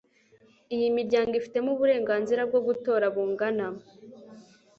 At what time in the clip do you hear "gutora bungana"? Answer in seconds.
2.67-3.65